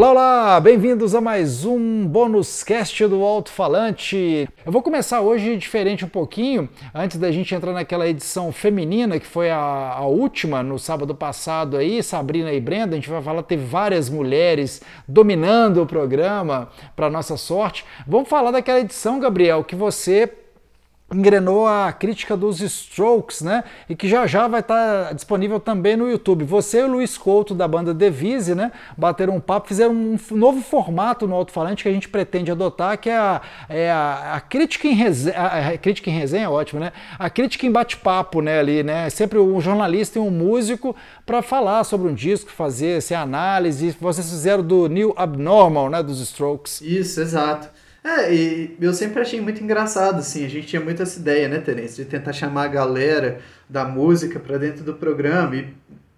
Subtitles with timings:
[0.00, 0.60] Olá, olá!
[0.60, 4.48] Bem-vindos a mais um bônus cast do Alto Falante.
[4.64, 9.26] Eu vou começar hoje diferente um pouquinho, antes da gente entrar naquela edição feminina que
[9.26, 12.92] foi a, a última no sábado passado aí, Sabrina e Brenda.
[12.92, 17.84] A gente vai falar, teve várias mulheres dominando o programa, para nossa sorte.
[18.06, 20.26] Vamos falar daquela edição, Gabriel, que você
[21.12, 23.64] engrenou a crítica dos Strokes, né?
[23.88, 26.44] E que já já vai estar tá disponível também no YouTube.
[26.44, 28.70] Você e o Luiz Couto da banda Devise, né?
[28.96, 33.10] Bateram um papo, fizeram um novo formato no alto-falante que a gente pretende adotar, que
[33.10, 35.36] é a, é a, a crítica em resenha.
[35.36, 36.92] A, crítica em resenha é ótimo, né?
[37.18, 38.60] A crítica em bate-papo, né?
[38.60, 39.10] Ali, né?
[39.10, 40.94] Sempre um jornalista e um músico
[41.26, 43.96] para falar sobre um disco, fazer essa análise.
[44.00, 46.02] Vocês fizeram do New Abnormal, né?
[46.02, 46.80] Dos Strokes.
[46.80, 47.79] Isso, exato.
[48.10, 51.58] É, e eu sempre achei muito engraçado, assim, a gente tinha muito essa ideia, né,
[51.58, 55.68] Terence, de tentar chamar a galera da música para dentro do programa, e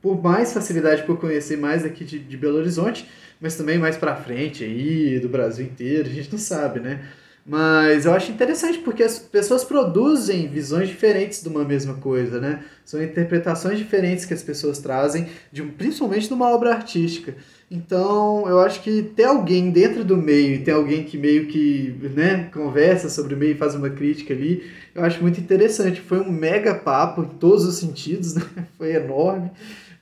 [0.00, 3.06] por mais facilidade por conhecer mais aqui de, de Belo Horizonte,
[3.38, 7.02] mas também mais para frente aí, do Brasil inteiro, a gente não sabe, né?
[7.44, 12.62] Mas eu acho interessante porque as pessoas produzem visões diferentes de uma mesma coisa, né?
[12.84, 17.34] São interpretações diferentes que as pessoas trazem, de, principalmente de uma obra artística.
[17.72, 22.50] Então, eu acho que ter alguém dentro do meio, ter alguém que meio que né,
[22.52, 24.62] conversa sobre o meio e faz uma crítica ali,
[24.94, 25.98] eu acho muito interessante.
[25.98, 28.42] Foi um mega papo em todos os sentidos, né?
[28.76, 29.50] foi enorme.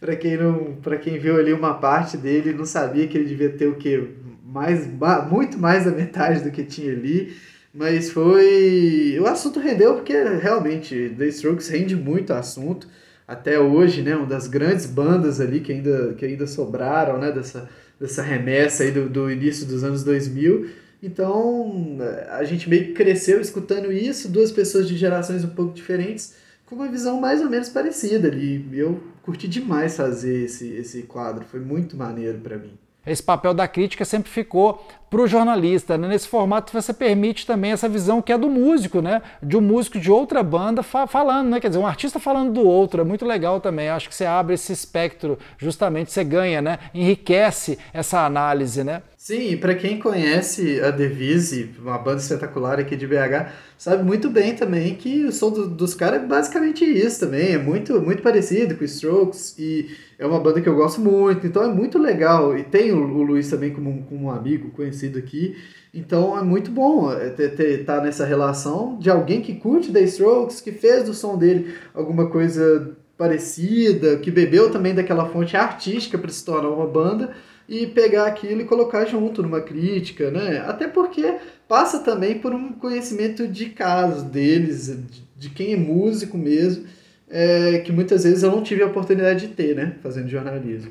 [0.00, 3.50] Para quem não, para quem viu ali uma parte dele, não sabia que ele devia
[3.50, 4.04] ter o que
[4.44, 4.84] mais,
[5.30, 7.36] muito mais da metade do que tinha ali.
[7.72, 9.16] Mas foi.
[9.20, 12.88] O assunto rendeu porque realmente The Strokes rende muito assunto
[13.30, 17.70] até hoje, né, uma das grandes bandas ali que ainda, que ainda sobraram, né, dessa,
[17.98, 20.68] dessa remessa aí do, do início dos anos 2000.
[21.00, 21.96] Então,
[22.28, 26.34] a gente meio que cresceu escutando isso, duas pessoas de gerações um pouco diferentes,
[26.66, 28.68] com uma visão mais ou menos parecida ali.
[28.72, 32.76] Eu curti demais fazer esse, esse quadro, foi muito maneiro para mim.
[33.06, 35.96] Esse papel da crítica sempre ficou para o jornalista.
[35.96, 36.08] Né?
[36.08, 39.22] Nesse formato você permite também essa visão que é do músico, né?
[39.42, 41.60] De um músico de outra banda fa falando, né?
[41.60, 43.88] Quer dizer, um artista falando do outro, é muito legal também.
[43.88, 46.78] Acho que você abre esse espectro, justamente você ganha, né?
[46.94, 49.02] Enriquece essa análise, né?
[49.22, 54.30] Sim, e para quem conhece a Devise, uma banda espetacular aqui de BH, sabe muito
[54.30, 58.22] bem também que o som do, dos caras é basicamente isso também, é muito, muito
[58.22, 62.56] parecido com Strokes e é uma banda que eu gosto muito, então é muito legal.
[62.56, 65.54] E tem o, o Luiz também como, como um amigo conhecido aqui,
[65.92, 70.72] então é muito bom estar tá nessa relação de alguém que curte The Strokes, que
[70.72, 76.42] fez do som dele alguma coisa parecida, que bebeu também daquela fonte artística para se
[76.42, 77.34] tornar uma banda
[77.70, 80.58] e pegar aquilo e colocar junto numa crítica, né?
[80.66, 81.36] Até porque
[81.68, 84.92] passa também por um conhecimento de caso deles,
[85.36, 86.84] de, quem é músico mesmo,
[87.28, 89.94] é, que muitas vezes eu não tive a oportunidade de ter, né?
[90.02, 90.90] Fazendo jornalismo.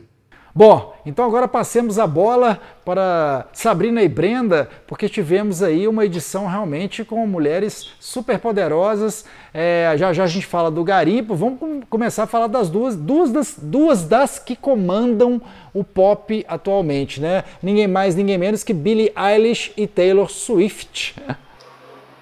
[0.54, 6.48] Bom, então agora passemos a bola para Sabrina e Brenda, porque tivemos aí uma edição
[6.48, 9.26] realmente com mulheres super poderosas.
[9.54, 13.32] É, já já a gente fala do garimpo, vamos começar a falar das duas, duas
[13.32, 15.40] das, duas das que comandam
[15.72, 17.44] o pop atualmente, né?
[17.62, 21.16] Ninguém mais, ninguém menos que Billie Eilish e Taylor Swift.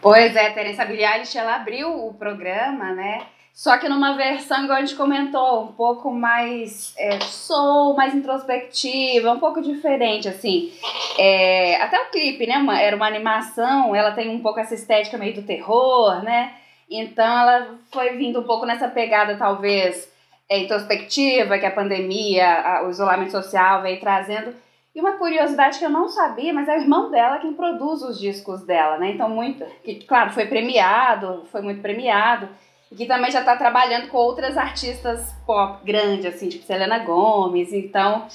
[0.02, 3.22] Pois é, Teresa Billie Eilish, ela abriu o programa, né?
[3.58, 9.32] Só que numa versão, igual a gente comentou, um pouco mais é, soul, mais introspectiva,
[9.32, 10.72] um pouco diferente, assim.
[11.18, 12.60] É, até o clipe, né?
[12.60, 16.54] Uma, era uma animação, ela tem um pouco essa estética meio do terror, né?
[16.88, 20.08] Então ela foi vindo um pouco nessa pegada, talvez,
[20.48, 24.54] é, introspectiva, que a pandemia, a, o isolamento social veio trazendo.
[24.94, 28.20] E uma curiosidade que eu não sabia, mas é o irmão dela quem produz os
[28.20, 29.14] discos dela, né?
[29.14, 29.66] Então, muito.
[29.84, 32.48] Que, claro, foi premiado, foi muito premiado
[32.92, 37.74] e que também já está trabalhando com outras artistas pop grandes, assim, tipo Selena Gomez.
[37.74, 38.28] Então,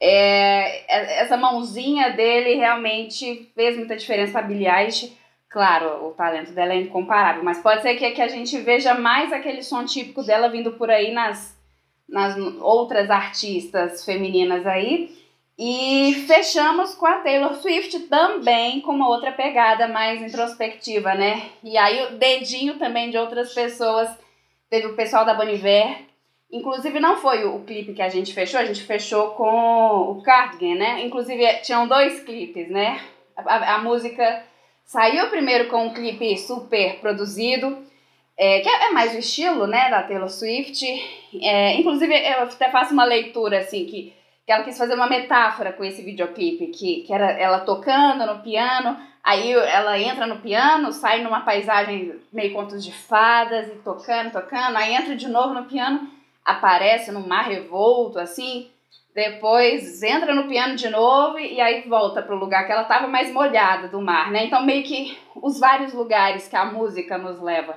[0.00, 5.16] é, é, essa mãozinha dele realmente fez muita diferença para Billie Eilish.
[5.50, 9.32] Claro, o talento dela é incomparável, mas pode ser que, que a gente veja mais
[9.32, 11.58] aquele som típico dela vindo por aí nas,
[12.08, 15.16] nas outras artistas femininas aí.
[15.58, 21.50] E fechamos com a Taylor Swift também com uma outra pegada mais introspectiva, né?
[21.64, 24.08] E aí o dedinho também de outras pessoas.
[24.70, 26.06] Teve o pessoal da Boniver.
[26.52, 30.76] Inclusive não foi o, clipe que a gente fechou, a gente fechou com o Cardigan,
[30.76, 31.04] né?
[31.04, 33.00] Inclusive tinham dois clipes, né?
[33.36, 34.44] A, a música
[34.84, 37.84] saiu primeiro com um clipe super produzido,
[38.36, 40.86] é, que é mais o estilo, né, da Taylor Swift.
[41.42, 44.14] É, inclusive eu até faço uma leitura assim que
[44.48, 48.38] que ela quis fazer uma metáfora com esse videoclipe, que, que era ela tocando no
[48.38, 54.32] piano, aí ela entra no piano, sai numa paisagem meio contos de fadas, e tocando,
[54.32, 56.10] tocando, aí entra de novo no piano,
[56.42, 58.70] aparece num mar revolto, assim,
[59.14, 63.06] depois entra no piano de novo e aí volta para o lugar que ela estava
[63.06, 64.46] mais molhada do mar, né?
[64.46, 67.76] Então meio que os vários lugares que a música nos leva.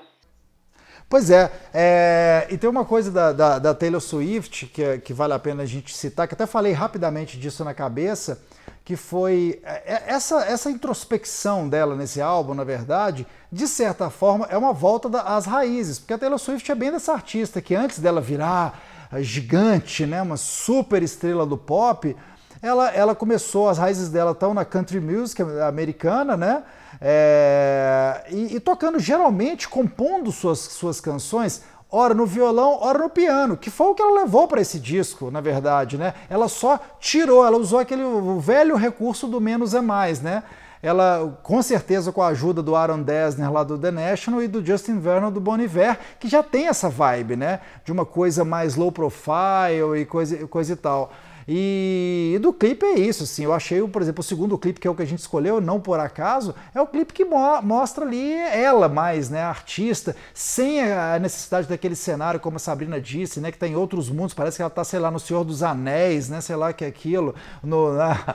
[1.11, 5.33] Pois é, é, e tem uma coisa da, da, da Taylor Swift que, que vale
[5.33, 8.41] a pena a gente citar, que até falei rapidamente disso na cabeça,
[8.85, 14.47] que foi é, é, essa, essa introspecção dela nesse álbum, na verdade, de certa forma
[14.49, 17.99] é uma volta às raízes, porque a Taylor Swift é bem dessa artista que antes
[17.99, 18.81] dela virar
[19.19, 22.15] gigante, né, uma super estrela do pop,
[22.61, 26.63] ela, ela começou, as raízes dela estão na country music americana, né?
[27.01, 33.57] É, e, e, tocando geralmente, compondo suas, suas canções, ora no violão, ora no piano,
[33.57, 36.13] que foi o que ela levou para esse disco, na verdade, né?
[36.29, 38.03] Ela só tirou, ela usou aquele
[38.39, 40.43] velho recurso do menos é mais, né?
[40.81, 44.65] ela com certeza com a ajuda do Aaron Dessner lá do The National e do
[44.65, 47.59] Justin Vernon do Bon Iver, que já tem essa vibe, né?
[47.85, 51.11] De uma coisa mais low profile e coisa, coisa e tal.
[51.53, 54.89] E, do clipe é isso, assim, eu achei, por exemplo, o segundo clipe, que é
[54.89, 58.31] o que a gente escolheu, não por acaso, é o clipe que mo mostra ali
[58.31, 63.51] ela mais, né, a artista, sem a necessidade daquele cenário, como a Sabrina disse, né,
[63.51, 66.29] que está em outros mundos, parece que ela está, sei lá, no Senhor dos Anéis,
[66.29, 67.89] né, sei lá que é aquilo, no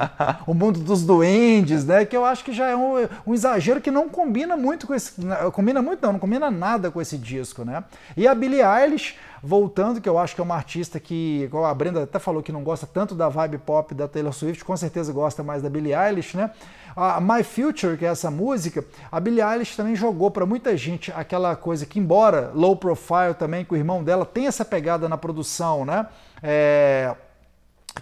[0.46, 3.90] o mundo dos duendes, né, que eu acho que já é um, um exagero que
[3.90, 5.12] não combina muito com esse,
[5.54, 7.82] combina muito não, não combina nada com esse disco, né.
[8.14, 9.14] E a Billie Eilish,
[9.46, 12.50] voltando, que eu acho que é uma artista que, igual a Brenda até falou que
[12.50, 15.94] não gosta tanto da vibe pop da Taylor Swift, com certeza gosta mais da Billie
[15.94, 16.50] Eilish, né?
[16.96, 21.12] A My Future, que é essa música, a Billie Eilish também jogou para muita gente
[21.14, 25.16] aquela coisa que, embora low profile também, com o irmão dela tem essa pegada na
[25.16, 26.06] produção, né?
[26.42, 27.14] É,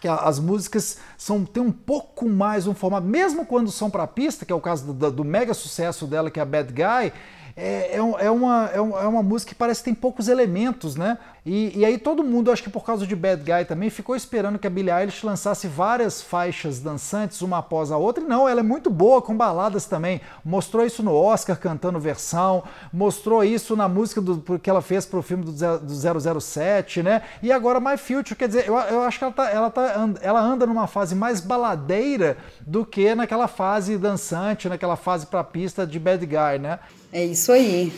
[0.01, 4.45] que as músicas são tem um pouco mais um formato, mesmo quando são para pista,
[4.45, 7.13] que é o caso do, do, mega sucesso dela, que é a Bad Guy,
[7.57, 11.19] é, é, é, uma, é, uma música que parece que tem poucos elementos, né?
[11.47, 14.59] E, e, aí todo mundo, acho que por causa de Bad Guy também, ficou esperando
[14.59, 18.25] que a Billie Eilish lançasse várias faixas dançantes uma após a outra.
[18.25, 20.23] E não, ela é muito boa com baladas também.
[20.43, 25.19] Mostrou isso no Oscar cantando versão, mostrou isso na música do, que ela fez para
[25.19, 27.23] o filme do, do 007, né?
[27.43, 30.41] E agora My Future, quer dizer, eu, eu acho que ela, tá, ela, tá, ela
[30.41, 35.99] anda numa fase mais baladeira do que naquela fase dançante, naquela fase para pista de
[35.99, 36.79] Bad Guy, né?
[37.13, 37.93] É isso aí.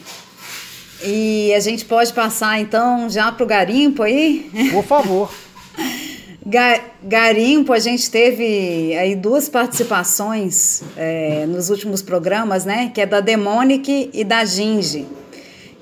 [1.05, 4.51] E a gente pode passar então já para o garimpo aí?
[4.73, 5.33] Por favor.
[7.03, 12.91] garimpo, a gente teve aí duas participações é, nos últimos programas, né?
[12.95, 15.07] Que é da Demonic e da Ginge,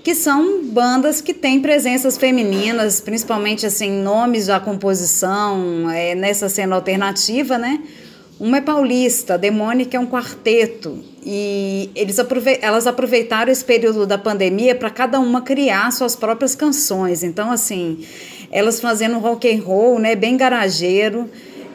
[0.02, 6.76] que são bandas que têm presenças femininas, principalmente assim nomes da composição é, nessa cena
[6.76, 7.80] alternativa, né?
[8.38, 10.98] Uma é paulista, a Demônica é um quarteto.
[11.24, 16.54] E eles aprove elas aproveitaram esse período da pandemia para cada uma criar suas próprias
[16.54, 17.22] canções.
[17.22, 18.04] Então, assim,
[18.50, 21.30] elas fazendo rock and roll, né, bem garageiro.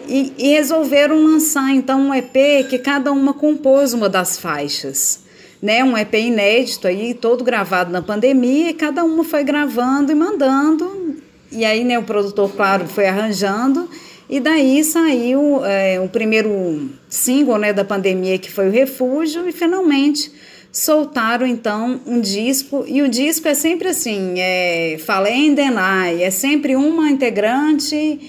[0.08, 5.22] E, e resolveram lançar, então, um EP que cada uma compôs uma das faixas.
[5.62, 10.16] Né, um EP inédito aí, todo gravado na pandemia, e cada uma foi gravando e
[10.16, 11.18] mandando.
[11.52, 13.90] E aí, né, o produtor, claro, foi arranjando.
[14.30, 19.52] E daí saiu é, o primeiro single né, da pandemia, que foi o Refúgio, e
[19.52, 20.32] finalmente
[20.72, 22.86] soltaram então um disco.
[22.88, 28.20] E o disco é sempre assim: é, fala em Denai, é sempre uma integrante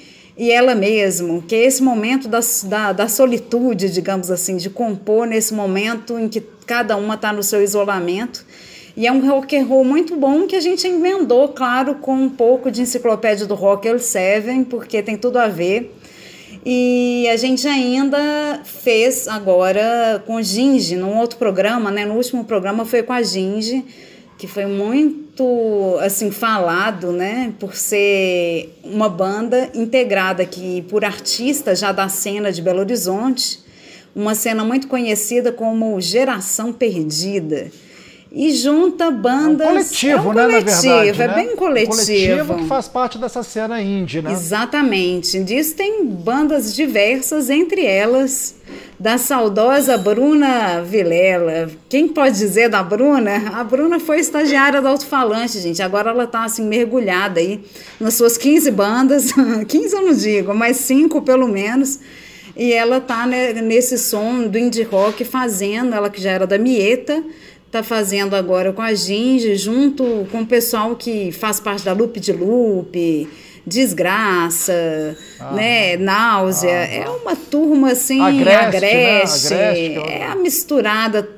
[0.41, 5.27] e ela mesmo, que é esse momento da, da, da solitude, digamos assim, de compor
[5.27, 8.47] nesse momento em que cada uma está no seu isolamento.
[9.01, 12.29] E é um rock and roll muito bom que a gente emendou, claro, com um
[12.29, 15.97] pouco de enciclopédia do Rock All Seven, porque tem tudo a ver.
[16.67, 22.05] E a gente ainda fez agora com Ginge, num outro programa, né?
[22.05, 23.87] No último programa foi com a Ginge,
[24.37, 27.55] que foi muito assim falado, né?
[27.59, 33.61] Por ser uma banda integrada aqui por artistas já da cena de Belo Horizonte,
[34.15, 37.73] uma cena muito conhecida como Geração Perdida
[38.33, 39.67] e junta bandas.
[39.67, 40.43] É um coletivo, é um né?
[40.43, 41.35] Coletivo, na verdade, é né?
[41.35, 41.93] bem coletivo.
[41.93, 44.33] Um coletivo que faz parte dessa cena indie, né?
[44.33, 45.43] Exatamente.
[45.43, 48.55] Disso tem bandas diversas, entre elas
[48.99, 51.71] da saudosa Bruna Vilela.
[51.89, 53.51] Quem pode dizer da Bruna?
[53.55, 55.83] A Bruna foi estagiária do Alto-Falante, gente.
[55.83, 57.65] Agora ela está assim mergulhada aí
[57.99, 59.33] nas suas 15 bandas.
[59.67, 61.99] 15 eu não digo, mas 5 pelo menos.
[62.57, 66.59] E ela tá né, nesse som do indie rock fazendo, ela que já era da
[66.59, 67.23] Mieta,
[67.71, 72.19] está fazendo agora com a Ginge, junto com o pessoal que faz parte da Loop
[72.19, 73.29] de Loop,
[73.65, 76.69] Desgraça, ah, né, Náusea.
[76.69, 79.97] Ah, é uma turma assim, agreste, agreste, né?
[79.99, 81.29] agreste é a misturada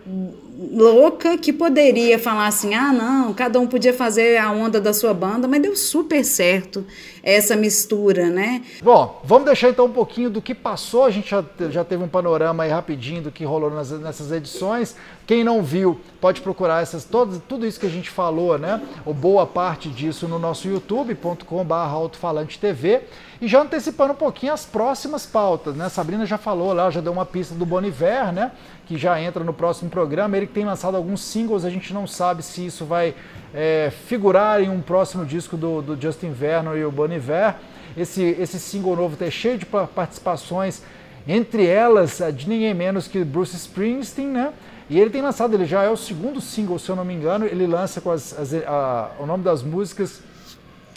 [0.73, 5.13] louca que poderia falar assim: ah, não, cada um podia fazer a onda da sua
[5.13, 6.87] banda, mas deu super certo
[7.23, 8.63] essa mistura, né?
[8.83, 11.05] Bom, vamos deixar então um pouquinho do que passou.
[11.05, 14.97] A gente já, já teve um panorama aí rapidinho do que rolou nas, nessas edições.
[15.25, 18.83] Quem não viu, pode procurar essas, todo, tudo isso que a gente falou, né?
[19.07, 23.03] Ou boa parte disso no nosso youtube.com.br alto-falante TV.
[23.41, 25.89] E já antecipando um pouquinho as próximas pautas, né?
[25.89, 28.51] Sabrina já falou lá, já deu uma pista do Boniver, né?
[28.87, 30.37] Que já entra no próximo programa.
[30.37, 33.15] Ele tem lançado alguns singles, a gente não sabe se isso vai
[33.55, 37.57] é, figurar em um próximo disco do, do Justin Vernon e o Bon Iver.
[37.97, 40.83] Esse, esse single novo está cheio de participações,
[41.27, 44.53] entre elas de ninguém menos que Bruce Springsteen, né?
[44.89, 47.47] E ele tem lançado, ele já é o segundo single, se eu não me engano,
[47.47, 50.21] ele lança com as, as, a, o nome das músicas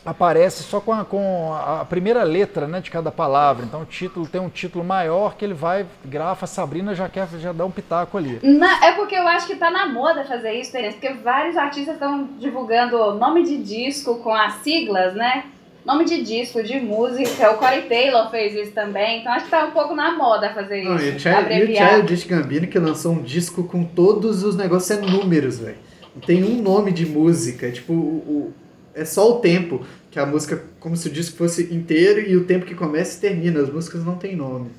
[0.05, 3.65] aparece só com a, com a primeira letra né, de cada palavra.
[3.65, 7.51] Então o título tem um título maior que ele vai, grafa, Sabrina já quer já
[7.51, 8.39] dá um pitaco ali.
[8.43, 11.95] Não, é porque eu acho que tá na moda fazer isso, Terence, porque vários artistas
[11.95, 15.45] estão divulgando nome de disco com as siglas, né?
[15.83, 19.65] Nome de disco, de música, o Corey Taylor fez isso também, então acho que tá
[19.65, 21.27] um pouco na moda fazer Não, isso.
[21.27, 25.77] E o Childish Gambino que lançou um disco com todos os negócios é números, velho.
[26.25, 28.53] Tem um nome de música, tipo, o,
[28.95, 32.45] é só o tempo, que a música, como se o disco fosse inteiro e o
[32.45, 33.59] tempo que começa e termina.
[33.59, 34.69] As músicas não têm nome.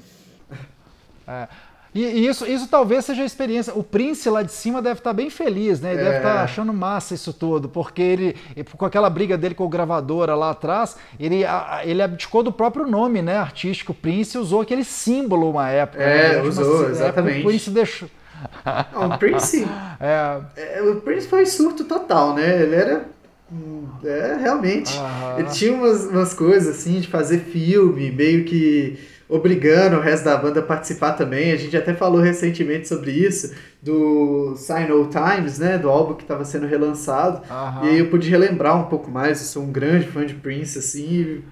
[1.29, 1.49] É.
[1.93, 3.75] E, isso, isso talvez seja a experiência.
[3.75, 5.93] O Prince lá de cima deve estar bem feliz, né?
[5.93, 6.05] Ele é.
[6.05, 8.37] deve estar achando massa isso tudo, porque ele,
[8.77, 11.43] com aquela briga dele com o gravadora lá atrás, ele,
[11.85, 13.39] ele abdicou do próprio nome, né?
[13.39, 16.03] Artístico Prince usou aquele símbolo uma época.
[16.03, 16.43] É, né?
[16.43, 17.39] usou, uma, exatamente.
[17.39, 18.09] Época, o Prince deixou.
[18.93, 19.67] Não, o Prince.
[19.99, 20.41] é.
[20.57, 22.63] É, o Prince foi surto total, né?
[22.63, 23.07] Ele era
[24.05, 24.97] é, realmente.
[24.97, 25.39] Uhum.
[25.39, 28.99] Ele tinha umas, umas coisas assim de fazer filme, meio que
[29.29, 31.53] obrigando o resto da banda a participar também.
[31.53, 35.79] A gente até falou recentemente sobre isso, do Sign Old Times, né?
[35.79, 37.43] Do álbum que estava sendo relançado.
[37.49, 37.85] Uhum.
[37.85, 39.41] E aí eu pude relembrar um pouco mais.
[39.41, 41.43] Eu sou um grande fã de Prince, assim.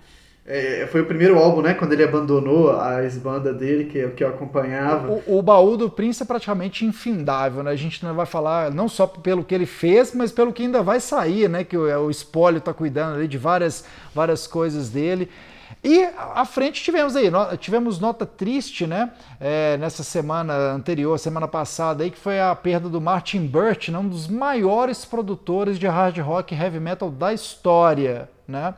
[0.47, 1.73] É, foi o primeiro álbum, né?
[1.73, 5.11] Quando ele abandonou a ex-banda dele, que, que eu acompanhava.
[5.27, 7.71] O, o, baú do Prince é praticamente infindável, né?
[7.71, 10.83] A gente não vai falar não só pelo que ele fez, mas pelo que ainda
[10.83, 11.65] vai sair, né?
[11.65, 15.31] Que o, o espólio tá cuidando ali de várias, várias coisas dele.
[15.83, 16.03] E
[16.35, 19.13] à frente tivemos aí, tivemos nota triste, né?
[19.41, 23.99] É, nessa semana anterior, semana passada aí, que foi a perda do Martin Burt, né,
[23.99, 28.75] um dos maiores produtores de hard rock e heavy metal da história, né?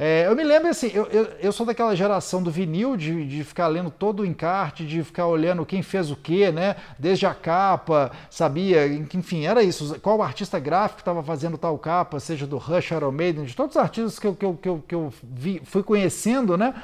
[0.00, 3.42] É, eu me lembro assim, eu, eu, eu, sou daquela geração do vinil, de, de
[3.42, 6.76] ficar lendo todo o encarte, de ficar olhando quem fez o quê, né?
[6.96, 9.98] Desde a capa, sabia, enfim, era isso.
[9.98, 13.82] Qual artista gráfico estava fazendo tal capa, seja do Rush, Iron Maiden, de todos os
[13.82, 16.74] artistas que eu, que eu, que eu, que eu vi, fui conhecendo, né?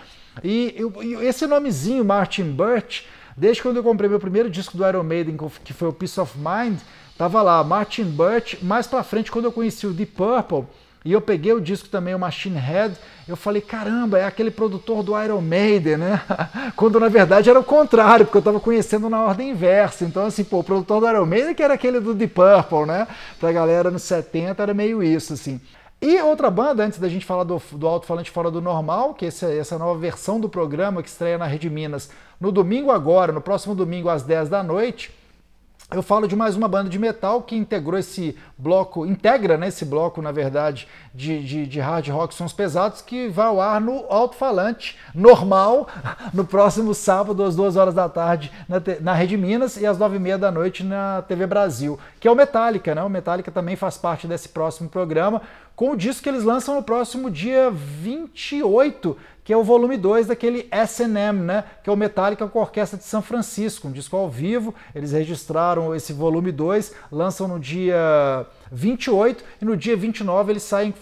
[0.42, 0.92] E eu,
[1.22, 3.02] esse nomezinho, Martin Burt,
[3.36, 6.36] desde quando eu comprei meu primeiro disco do Iron Maiden, que foi o Peace of
[6.36, 6.80] Mind,
[7.16, 8.56] tava lá, Martin Burt.
[8.60, 10.66] Mais pra frente, quando eu conheci o Deep Purple,
[11.04, 12.96] e eu peguei o disco também, o Machine Head,
[13.28, 16.22] eu falei, caramba, é aquele produtor do Iron Maiden, né?
[16.76, 20.04] Quando na verdade era o contrário, porque eu estava conhecendo na ordem inversa.
[20.04, 23.06] Então, assim, pô, o produtor do Iron Maiden que era aquele do Deep Purple, né?
[23.38, 25.60] Pra galera nos 70 era meio isso, assim.
[26.00, 29.52] E outra banda, antes da gente falar do, do Alto-Falante Fora do Normal, que essa,
[29.52, 33.74] essa nova versão do programa que estreia na Rede Minas no domingo agora, no próximo
[33.74, 35.10] domingo às 10 da noite,
[35.92, 39.84] eu falo de mais uma banda de metal que integrou esse bloco, integra né, esse
[39.84, 44.06] bloco, na verdade, de, de, de hard rock sons pesados, que vai ao ar no
[44.08, 45.86] alto-falante normal,
[46.32, 50.16] no próximo sábado, às duas horas da tarde, na, na Rede Minas, e às nove
[50.16, 53.02] e meia da noite na TV Brasil, que é o Metallica, né?
[53.02, 55.42] O Metallica também faz parte desse próximo programa,
[55.76, 60.26] com o disco que eles lançam no próximo dia 28 que é o volume 2
[60.26, 64.16] daquele S&M, né, que é o Metallica com a Orquestra de São Francisco, um disco
[64.16, 64.74] ao vivo.
[64.94, 70.94] Eles registraram esse volume 2, lançam no dia 28 e no dia 29 eles saem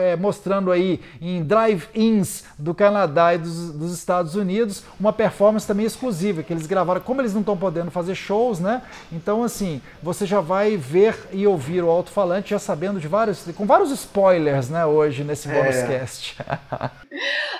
[0.00, 5.86] é, mostrando aí em drive-ins do Canadá e dos, dos, Estados Unidos uma performance também
[5.86, 7.00] exclusiva que eles gravaram.
[7.00, 8.82] Como eles não estão podendo fazer shows, né?
[9.12, 13.66] Então assim você já vai ver e ouvir o alto-falante já sabendo de vários, com
[13.66, 14.84] vários spoilers, né?
[14.86, 15.52] Hoje nesse é.
[15.52, 16.36] bonus cast.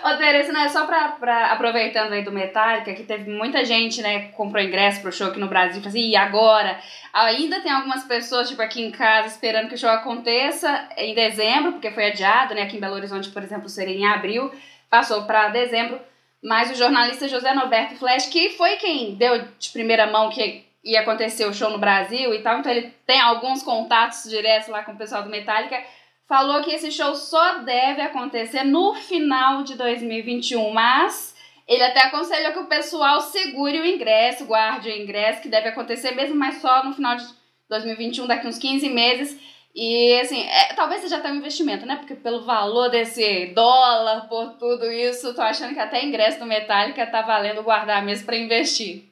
[0.02, 0.69] Ô Teresa, né?
[0.69, 4.29] Só pra, pra, aproveitando aí do Metallica, que teve muita gente, né?
[4.29, 6.79] Comprou ingresso pro show aqui no Brasil, assim, e agora?
[7.12, 11.73] Ainda tem algumas pessoas, tipo, aqui em casa esperando que o show aconteça em dezembro,
[11.73, 12.62] porque foi adiado, né?
[12.62, 14.52] Aqui em Belo Horizonte, por exemplo, seria em abril,
[14.88, 16.00] passou para dezembro.
[16.42, 21.00] Mas o jornalista José Norberto Flash, que foi quem deu de primeira mão que ia
[21.02, 24.92] acontecer o show no Brasil e tal, então ele tem alguns contatos diretos lá com
[24.92, 25.83] o pessoal do Metallica,
[26.26, 31.37] falou que esse show só deve acontecer no final de 2021, mas
[31.69, 36.12] ele até aconselhou que o pessoal segure o ingresso, guarde o ingresso, que deve acontecer
[36.12, 37.25] mesmo, mas só no final de
[37.71, 39.39] 2021, daqui uns 15 meses.
[39.75, 41.97] E assim, é, talvez seja até um investimento, né?
[41.97, 47.07] Porque pelo valor desse dólar, por tudo isso, tô achando que até ingresso do Metallica
[47.07, 49.09] tá valendo guardar mesmo para investir.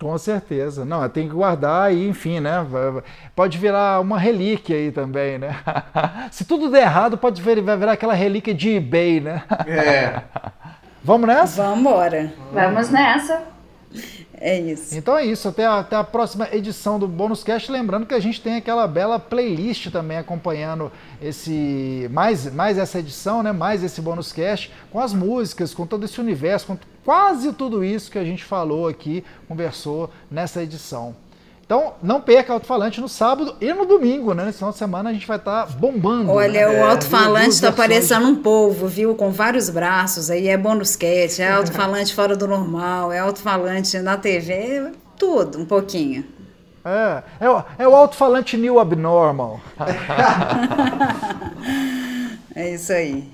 [0.00, 0.84] Com certeza.
[0.84, 2.54] Não, tem que guardar e, enfim, né?
[3.36, 5.54] Pode virar uma relíquia aí também, né?
[6.32, 9.44] Se tudo der errado, pode vir, vai virar aquela relíquia de eBay, né?
[9.66, 10.22] É.
[11.04, 11.62] Vamos nessa?
[11.62, 12.32] Vamos embora.
[12.52, 13.42] Vamos nessa.
[14.40, 14.96] É isso.
[14.96, 17.70] Então é isso, até a, até a próxima edição do Bônus Cast.
[17.70, 23.42] Lembrando que a gente tem aquela bela playlist também acompanhando esse mais, mais essa edição,
[23.42, 23.52] né?
[23.52, 28.10] Mais esse Bônus Cast, com as músicas, com todo esse universo, com quase tudo isso
[28.10, 31.14] que a gente falou aqui, conversou nessa edição.
[31.70, 34.44] Então, não perca alto-falante no sábado e no domingo, né?
[34.44, 36.32] Nesse final de semana a gente vai estar tá bombando.
[36.32, 36.80] Olha, né?
[36.80, 39.14] o alto-falante está parecendo um polvo, viu?
[39.14, 40.30] Com vários braços.
[40.30, 45.64] Aí é bônus cat, é alto-falante fora do normal, é alto-falante na TV, tudo, um
[45.64, 46.24] pouquinho.
[46.84, 49.60] É, é, o, é o alto-falante new abnormal.
[52.52, 53.30] é isso aí.